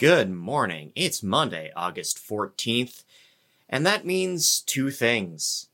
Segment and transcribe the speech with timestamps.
[0.00, 0.92] Good morning.
[0.94, 3.04] It's Monday, August 14th,
[3.68, 5.68] and that means two things.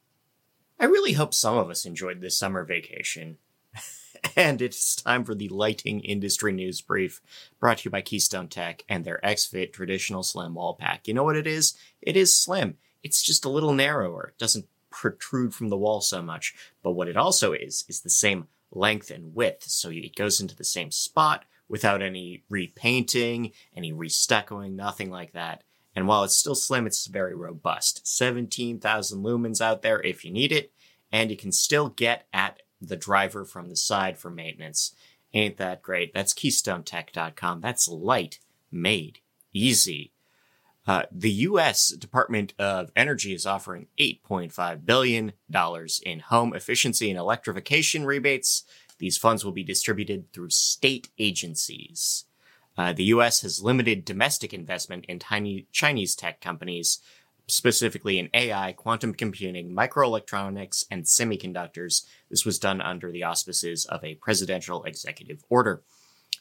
[0.81, 3.39] I really hope some of us enjoyed this summer vacation.
[4.37, 7.21] and it's time for the lighting industry news brief
[7.61, 11.07] brought to you by Keystone Tech and their XFit traditional slim wall pack.
[11.07, 11.75] You know what it is?
[12.03, 12.79] It is slim.
[13.05, 14.33] It's just a little narrower.
[14.35, 16.53] It doesn't protrude from the wall so much.
[16.83, 19.63] But what it also is, is the same length and width.
[19.69, 25.63] So it goes into the same spot without any repainting, any restuccoing, nothing like that.
[25.95, 28.07] And while it's still slim, it's very robust.
[28.07, 30.73] 17,000 lumens out there if you need it,
[31.11, 34.95] and you can still get at the driver from the side for maintenance.
[35.33, 36.13] Ain't that great?
[36.13, 37.61] That's KeystoneTech.com.
[37.61, 38.39] That's light,
[38.71, 39.21] made,
[39.53, 40.13] easy.
[40.87, 41.89] Uh, the U.S.
[41.89, 45.33] Department of Energy is offering $8.5 billion
[46.05, 48.63] in home efficiency and electrification rebates
[48.99, 52.25] these funds will be distributed through state agencies.
[52.79, 53.41] Uh, the U.S.
[53.41, 57.01] has limited domestic investment in tiny Chinese tech companies,
[57.47, 62.05] specifically in AI, quantum computing, microelectronics, and semiconductors.
[62.29, 65.83] This was done under the auspices of a presidential executive order.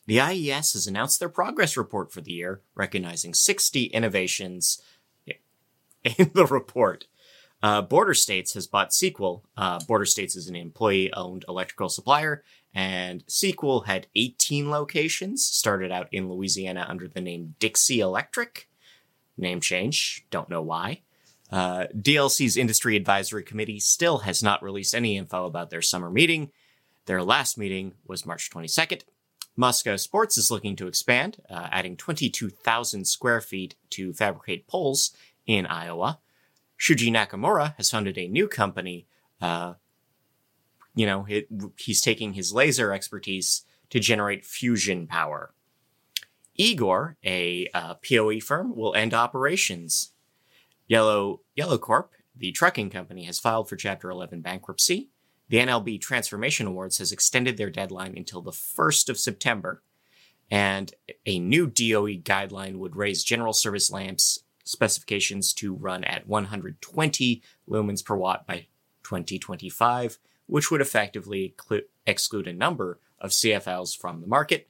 [0.07, 4.81] The IES has announced their progress report for the year, recognizing 60 innovations
[6.03, 7.05] in the report.
[7.65, 9.43] Uh, Border States has bought Sequel.
[9.57, 12.43] Uh, Border States is an employee owned electrical supplier,
[12.75, 18.69] and Sequel had 18 locations, started out in Louisiana under the name Dixie Electric.
[19.35, 21.01] Name change, don't know why.
[21.51, 26.51] Uh, DLC's Industry Advisory Committee still has not released any info about their summer meeting.
[27.07, 29.01] Their last meeting was March 22nd.
[29.57, 35.65] Musco Sports is looking to expand, uh, adding 22,000 square feet to fabricate poles in
[35.65, 36.19] Iowa.
[36.79, 39.07] Shuji Nakamura has founded a new company.
[39.41, 39.73] Uh,
[40.95, 45.53] you know, it, he's taking his laser expertise to generate fusion power.
[46.55, 50.11] Igor, a uh, POE firm, will end operations.
[50.87, 55.09] Yellow Yellow Corp, the trucking company, has filed for Chapter 11 bankruptcy.
[55.49, 59.83] The NLB Transformation Awards has extended their deadline until the 1st of September,
[60.49, 60.93] and
[61.25, 68.03] a new DOE guideline would raise general service lamps specifications to run at 120 lumens
[68.03, 68.67] per watt by
[69.03, 70.17] 2025,
[70.47, 74.67] which would effectively cl- exclude a number of CFLs from the market.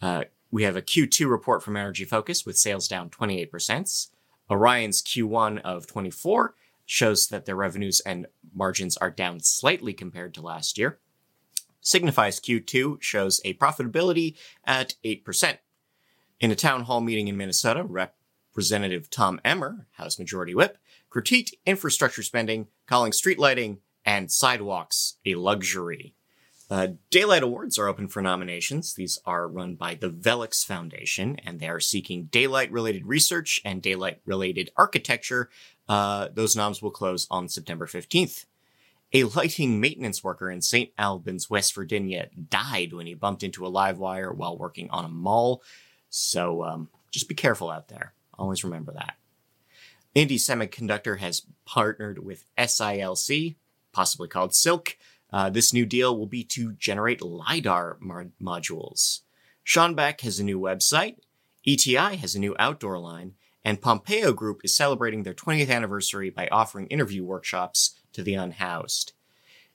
[0.00, 4.08] Uh, we have a Q2 report from Energy Focus with sales down 28%.
[4.50, 6.54] Orion's Q1 of 24
[6.86, 10.98] shows that their revenues and margins are down slightly compared to last year.
[11.80, 15.58] Signify's Q2 shows a profitability at 8%.
[16.40, 18.14] In a town hall meeting in Minnesota, Rep.
[18.58, 20.78] Representative Tom Emmer, House Majority Whip,
[21.12, 26.16] critiqued infrastructure spending, calling street lighting and sidewalks a luxury.
[26.68, 28.94] Uh, Daylight Awards are open for nominations.
[28.94, 33.80] These are run by the Velux Foundation, and they are seeking daylight related research and
[33.80, 35.50] daylight related architecture.
[35.88, 38.44] Uh, those noms will close on September 15th.
[39.12, 40.90] A lighting maintenance worker in St.
[40.98, 45.08] Albans, West Virginia, died when he bumped into a live wire while working on a
[45.08, 45.62] mall.
[46.10, 48.14] So um, just be careful out there.
[48.38, 49.16] Always remember that.
[50.14, 53.56] Indie Semiconductor has partnered with SILC,
[53.92, 54.96] possibly called Silk.
[55.30, 59.20] Uh, this new deal will be to generate LiDAR mod- modules.
[59.66, 61.16] Schonbek has a new website,
[61.66, 63.34] ETI has a new outdoor line,
[63.64, 69.12] and Pompeo Group is celebrating their 20th anniversary by offering interview workshops to the unhoused.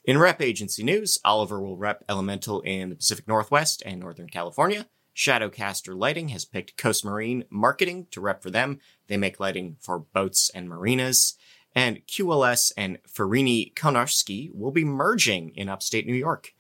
[0.03, 4.87] In rep agency news, Oliver will rep Elemental in the Pacific Northwest and Northern California.
[5.15, 8.79] Shadowcaster Lighting has picked Coast Marine Marketing to rep for them.
[9.07, 11.35] They make lighting for boats and marinas.
[11.75, 16.53] And QLS and Farini Konarski will be merging in upstate New York.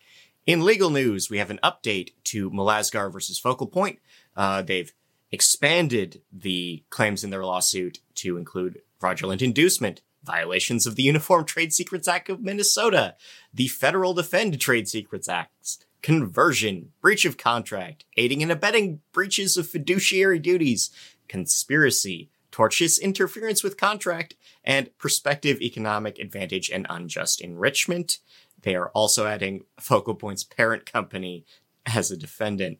[0.45, 3.99] In legal news, we have an update to Melasgar versus Focal Point.
[4.35, 4.93] Uh, they've
[5.31, 11.73] expanded the claims in their lawsuit to include fraudulent inducement, violations of the Uniform Trade
[11.73, 13.15] Secrets Act of Minnesota,
[13.53, 19.67] the Federal Defend Trade Secrets Act, conversion, breach of contract, aiding and abetting breaches of
[19.67, 20.91] fiduciary duties,
[21.27, 28.19] conspiracy, tortious interference with contract, and prospective economic advantage and unjust enrichment.
[28.61, 31.45] They are also adding Focal Point's parent company
[31.85, 32.79] as a defendant.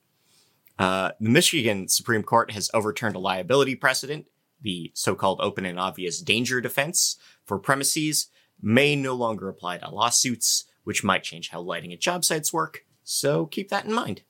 [0.78, 4.28] Uh, the Michigan Supreme Court has overturned a liability precedent.
[4.62, 8.28] The so-called open and obvious danger defense for premises
[8.62, 12.86] may no longer apply to lawsuits, which might change how lighting at job sites work.
[13.04, 14.22] So keep that in mind.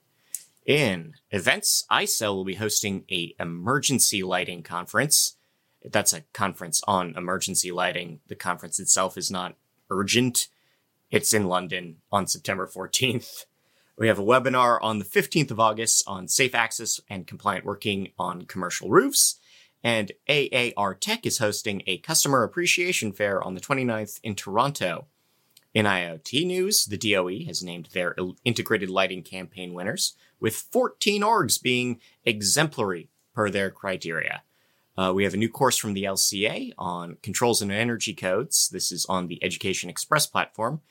[0.66, 5.36] In events, ICEL will be hosting a emergency lighting conference.
[5.84, 8.22] That's a conference on emergency lighting.
[8.28, 9.56] The conference itself is not
[9.90, 10.48] urgent.
[11.12, 13.46] It's in London on September 14th.
[13.98, 18.12] We have a webinar on the 15th of August on safe access and compliant working
[18.18, 19.40] on commercial roofs.
[19.84, 25.08] And AAR Tech is hosting a customer appreciation fair on the 29th in Toronto.
[25.74, 28.16] In IoT news, the DOE has named their
[28.46, 34.44] integrated lighting campaign winners, with 14 orgs being exemplary per their criteria.
[34.96, 38.70] Uh, we have a new course from the LCA on controls and energy codes.
[38.70, 40.82] This is on the Education Express platform.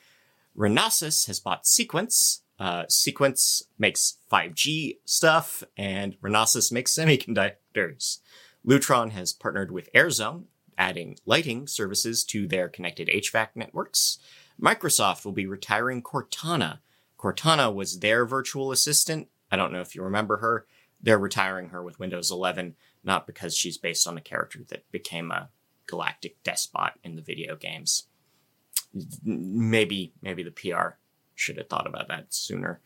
[0.56, 2.40] Renesas has bought Sequans.
[2.58, 8.18] Uh, Sequans makes 5G stuff, and Renesas makes semiconductors.
[8.66, 10.44] Lutron has partnered with AirZone,
[10.76, 14.18] adding lighting services to their connected HVAC networks.
[14.62, 16.78] Microsoft will be retiring Cortana.
[17.18, 19.28] Cortana was their virtual assistant.
[19.50, 20.66] I don't know if you remember her.
[21.02, 25.30] They're retiring her with Windows 11 not because she's based on a character that became
[25.30, 25.50] a
[25.86, 28.04] galactic despot in the video games.
[29.24, 30.96] Maybe, maybe the PR
[31.34, 32.80] should have thought about that sooner.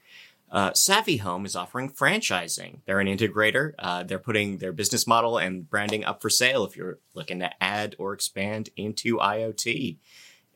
[0.50, 2.78] Uh, Savvy Home is offering franchising.
[2.86, 3.72] They're an integrator.
[3.78, 7.62] Uh, they're putting their business model and branding up for sale if you're looking to
[7.62, 9.98] add or expand into IoT.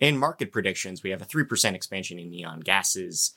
[0.00, 3.35] In market predictions, we have a 3% expansion in neon gases.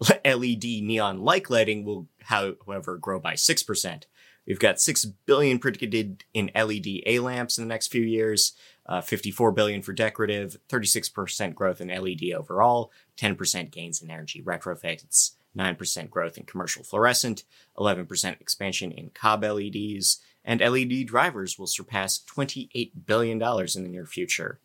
[0.24, 4.04] LED neon like lighting will, however, grow by 6%.
[4.46, 8.52] We've got 6 billion predicted in LED A lamps in the next few years,
[8.86, 15.32] uh, 54 billion for decorative, 36% growth in LED overall, 10% gains in energy retrofits,
[15.56, 17.44] 9% growth in commercial fluorescent,
[17.78, 24.06] 11% expansion in cob LEDs, and LED drivers will surpass $28 billion in the near
[24.06, 24.58] future.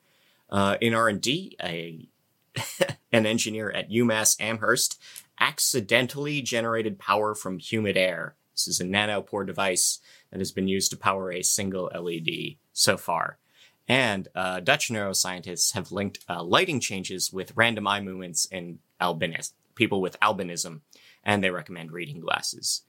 [0.50, 2.08] Uh, in R&D, a
[3.12, 5.00] an engineer at UMass Amherst
[5.40, 10.00] accidentally generated power from humid air this is a nanopore device
[10.32, 13.38] that has been used to power a single LED so far.
[13.88, 19.54] And uh, Dutch neuroscientists have linked uh, lighting changes with random eye movements in albinism,
[19.76, 20.82] people with albinism,
[21.24, 22.82] and they recommend reading glasses.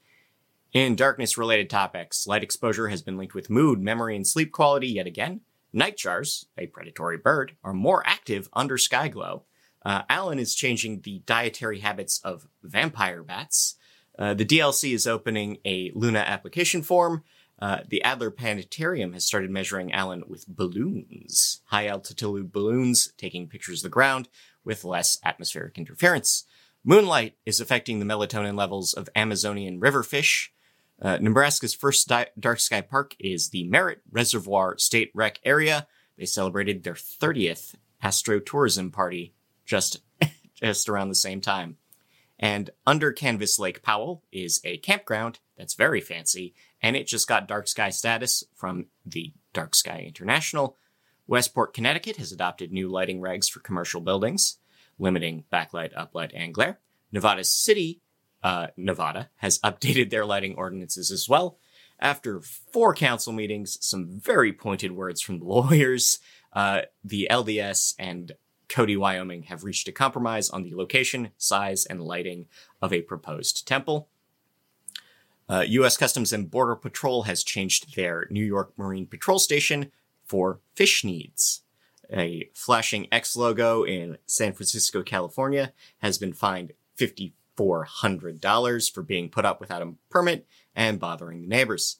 [0.73, 4.87] In darkness related topics, light exposure has been linked with mood, memory, and sleep quality
[4.87, 5.41] yet again.
[5.73, 9.43] Nightjars, a predatory bird, are more active under sky glow.
[9.85, 13.75] Uh, Alan is changing the dietary habits of vampire bats.
[14.17, 17.23] Uh, the DLC is opening a Luna application form.
[17.61, 23.79] Uh, the Adler Planetarium has started measuring Alan with balloons, high altitude balloons, taking pictures
[23.79, 24.29] of the ground
[24.63, 26.45] with less atmospheric interference.
[26.83, 30.53] Moonlight is affecting the melatonin levels of Amazonian river fish.
[31.01, 35.87] Uh, Nebraska's first di- dark sky park is the Merritt Reservoir State Rec Area.
[36.17, 39.33] They celebrated their 30th astrotourism party
[39.65, 40.01] just
[40.55, 41.77] just around the same time.
[42.37, 47.47] And under Canvas Lake Powell is a campground that's very fancy, and it just got
[47.47, 50.77] dark sky status from the Dark Sky International.
[51.27, 54.57] Westport, Connecticut has adopted new lighting regs for commercial buildings,
[54.97, 56.79] limiting backlight, uplight, and glare.
[57.11, 58.01] Nevada City,
[58.43, 61.57] uh, Nevada, has updated their lighting ordinances as well.
[61.99, 66.19] After four council meetings, some very pointed words from the lawyers,
[66.53, 68.33] uh, the LDS and
[68.69, 72.45] Cody, Wyoming have reached a compromise on the location, size, and lighting
[72.81, 74.07] of a proposed temple.
[75.49, 75.97] Uh, U.S.
[75.97, 79.91] Customs and Border Patrol has changed their New York Marine Patrol Station
[80.23, 81.63] for fish needs.
[82.13, 86.73] A flashing X logo in San Francisco, California has been fined
[87.59, 91.97] $5,400 for being put up without a permit and bothering the neighbors.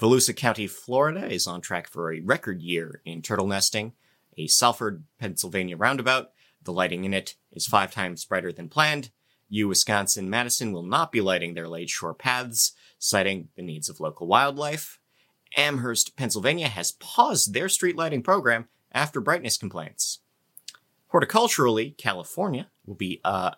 [0.00, 3.92] Volusia County, Florida is on track for a record year in turtle nesting
[4.36, 6.30] a Salford, Pennsylvania roundabout.
[6.62, 9.10] The lighting in it is five times brighter than planned.
[9.48, 14.00] U, Wisconsin, Madison will not be lighting their lake shore paths, citing the needs of
[14.00, 14.98] local wildlife.
[15.56, 20.20] Amherst, Pennsylvania has paused their street lighting program after brightness complaints.
[21.12, 23.52] Horticulturally, California will be uh,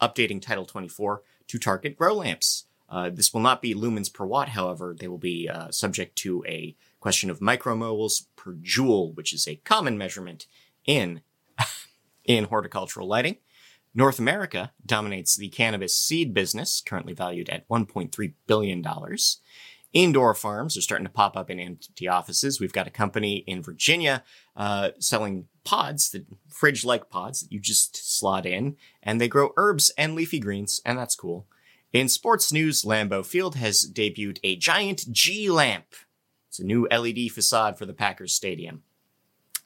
[0.00, 2.66] updating Title 24 to target grow lamps.
[2.88, 6.44] Uh, this will not be lumens per watt, however, they will be uh, subject to
[6.46, 10.46] a question of micromoles per joule, which is a common measurement
[10.84, 11.22] in,
[12.24, 13.36] in horticultural lighting.
[13.94, 18.84] North America dominates the cannabis seed business, currently valued at $1.3 billion.
[19.94, 22.60] Indoor farms are starting to pop up in empty offices.
[22.60, 24.22] We've got a company in Virginia
[24.56, 29.90] uh, selling pods, the fridge-like pods that you just slot in, and they grow herbs
[29.96, 31.46] and leafy greens, and that's cool.
[31.92, 35.94] In sports news, Lambeau Field has debuted a giant G lamp
[36.54, 38.84] it's a new LED facade for the Packers Stadium.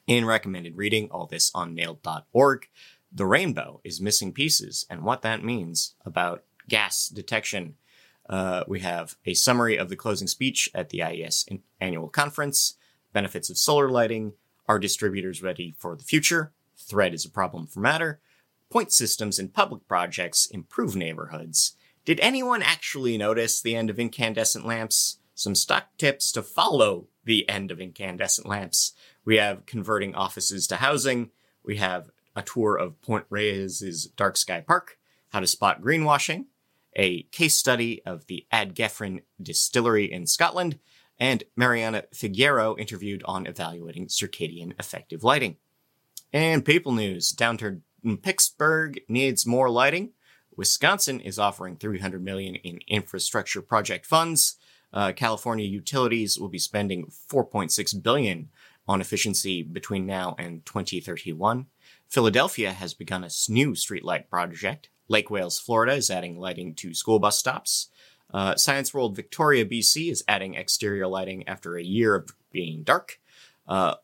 [0.06, 2.66] In recommended reading, all this on naild.org,
[3.12, 7.74] the rainbow is missing pieces and what that means about gas detection.
[8.28, 11.46] Uh, we have a summary of the closing speech at the IES
[11.80, 12.74] annual conference,
[13.12, 14.34] benefits of solar lighting,
[14.66, 18.20] are distributors ready for the future, thread is a problem for matter,
[18.70, 24.64] point systems in public projects improve neighborhoods, Did anyone actually notice the end of incandescent
[24.64, 25.18] lamps?
[25.34, 28.94] Some stock tips to follow the end of incandescent lamps.
[29.26, 31.32] We have converting offices to housing.
[31.62, 34.96] We have a tour of Point Reyes' Dark Sky Park,
[35.28, 36.46] how to spot greenwashing,
[36.96, 40.78] a case study of the Ardgeffyn distillery in Scotland,
[41.18, 45.56] and Mariana Figueiro interviewed on evaluating circadian effective lighting.
[46.32, 47.82] And people news, downtown
[48.22, 50.12] Pittsburgh needs more lighting.
[50.56, 54.56] Wisconsin is offering 300 million in infrastructure project funds.
[54.92, 58.48] Uh, California utilities will be spending 4.6 billion
[58.86, 61.66] on efficiency between now and 2031.
[62.08, 64.88] Philadelphia has begun a new streetlight project.
[65.08, 67.88] Lake Wales, Florida is adding lighting to school bus stops.
[68.32, 73.18] Uh, Science World Victoria, BC is adding exterior lighting after a year of being dark.
[73.66, 73.94] Uh,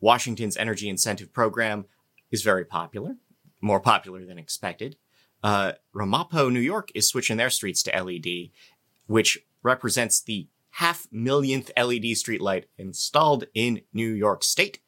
[0.00, 1.84] Washington's energy incentive program
[2.30, 3.16] is very popular,
[3.60, 4.96] more popular than expected.
[5.42, 8.50] Uh, Ramapo, New York is switching their streets to LED,
[9.06, 14.80] which represents the half millionth LED streetlight installed in New York State.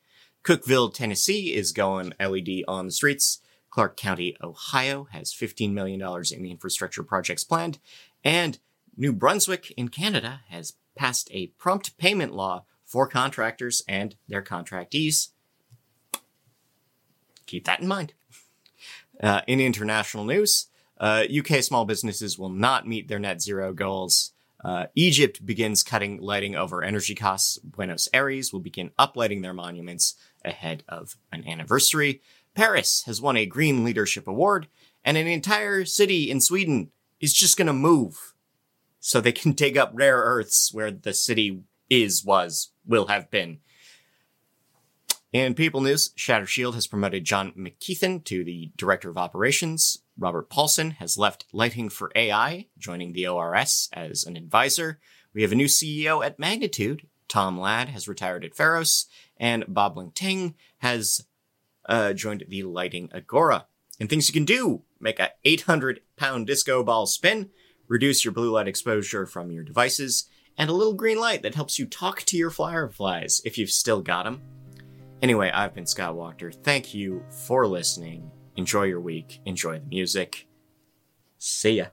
[0.45, 3.41] Cookeville, Tennessee is going LED on the streets.
[3.71, 6.01] Clark County, Ohio has $15 million
[6.33, 7.79] in infrastructure projects planned.
[8.25, 8.59] And
[8.97, 15.29] New Brunswick in Canada has passed a prompt payment law for contractors and their contractees.
[17.47, 18.13] Keep that in mind.
[19.23, 20.67] Uh, in international news,
[20.99, 24.33] uh, UK small businesses will not meet their net zero goals.
[24.63, 27.59] Uh, Egypt begins cutting lighting over energy costs.
[27.59, 32.21] Buenos Aires will begin uplighting their monuments ahead of an anniversary.
[32.55, 34.69] Paris has won a Green Leadership Award,
[35.05, 36.91] and an entire city in Sweden
[37.21, 38.35] is just going to move
[38.99, 43.59] so they can dig up rare earths where the city is, was, will have been.
[45.33, 49.99] In People News, Shatter Shield has promoted John McKeithen to the Director of Operations.
[50.19, 54.99] Robert Paulson has left Lighting for AI, joining the ORS as an advisor.
[55.33, 57.07] We have a new CEO at Magnitude.
[57.29, 61.25] Tom Ladd has retired at Pharos, and Bob Ling Ting has
[61.91, 63.67] uh, joined the Lighting Agora.
[64.01, 67.51] And things you can do make a 800 pound disco ball spin,
[67.87, 70.25] reduce your blue light exposure from your devices,
[70.57, 74.01] and a little green light that helps you talk to your fireflies if you've still
[74.01, 74.41] got them.
[75.21, 76.55] Anyway, I've been Scott Wachter.
[76.55, 78.31] Thank you for listening
[78.61, 79.41] Enjoy your week.
[79.47, 80.47] Enjoy the music.
[81.39, 81.87] See ya.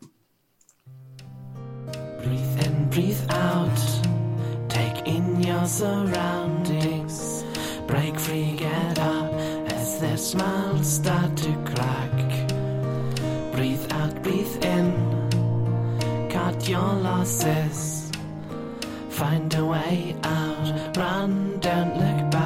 [2.21, 3.79] Breathe in, breathe out.
[4.67, 7.45] Take in your surroundings.
[7.87, 9.26] Break free, get up
[9.99, 12.11] their smiles start to crack.
[13.53, 16.29] Breathe out, breathe in.
[16.29, 18.11] Cut your losses.
[19.09, 20.97] Find a way out.
[20.97, 22.36] Run, don't look back.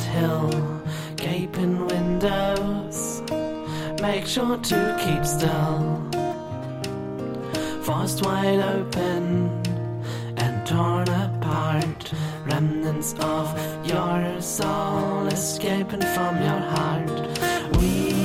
[0.00, 0.82] That hill,
[1.16, 3.22] gaping windows.
[4.00, 6.08] Make sure to keep still.
[7.82, 9.50] Forced wide open
[10.36, 12.12] and torn apart
[12.46, 13.46] remnants of
[13.86, 17.10] your soul escaping from your heart.
[17.78, 18.19] We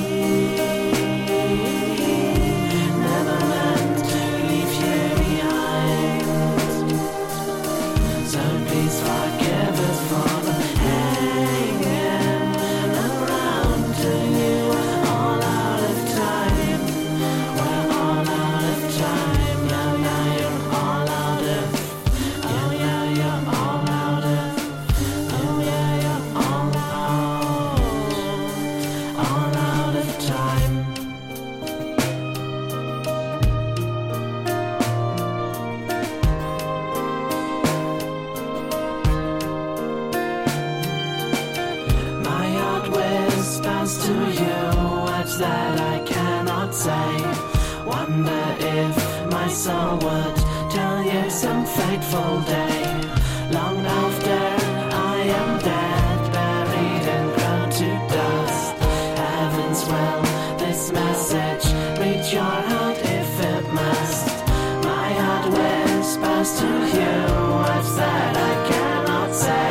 [45.36, 47.84] words that I cannot say.
[47.84, 50.36] Wonder if my soul would
[50.70, 52.82] tell you some fateful day.
[53.50, 54.40] Long after
[55.12, 58.74] I am dead, buried and grown to dust.
[59.18, 60.22] Heavens will
[60.58, 61.64] this message
[62.00, 64.26] reach your heart if it must.
[64.84, 67.16] My heart whispers to you
[67.60, 69.70] words that I cannot say.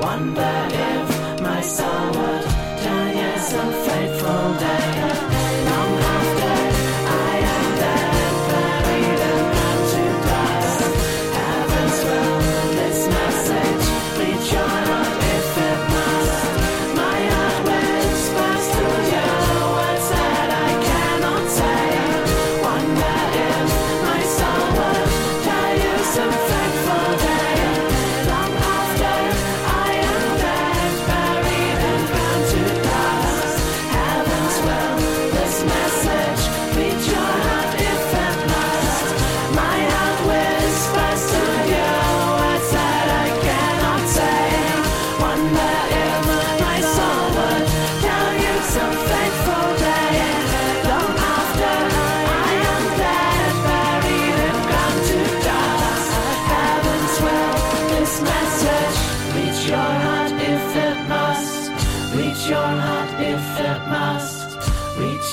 [0.00, 0.56] Wonder
[0.90, 2.44] if my soul would
[2.84, 4.81] tell you some fateful day.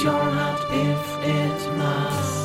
[0.09, 2.38] Don't if it must.